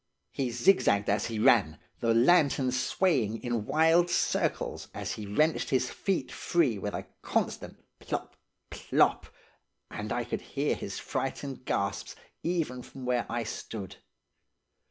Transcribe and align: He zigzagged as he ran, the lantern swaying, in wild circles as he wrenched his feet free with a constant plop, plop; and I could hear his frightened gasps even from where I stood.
He 0.31 0.49
zigzagged 0.49 1.11
as 1.11 1.27
he 1.27 1.37
ran, 1.37 1.77
the 1.99 2.11
lantern 2.11 2.71
swaying, 2.71 3.43
in 3.43 3.67
wild 3.67 4.09
circles 4.09 4.87
as 4.95 5.11
he 5.11 5.27
wrenched 5.27 5.69
his 5.69 5.91
feet 5.91 6.31
free 6.31 6.79
with 6.79 6.95
a 6.95 7.05
constant 7.21 7.83
plop, 7.99 8.35
plop; 8.71 9.27
and 9.91 10.11
I 10.11 10.23
could 10.23 10.41
hear 10.41 10.73
his 10.73 10.97
frightened 10.97 11.65
gasps 11.65 12.15
even 12.41 12.81
from 12.81 13.05
where 13.05 13.27
I 13.29 13.43
stood. 13.43 13.97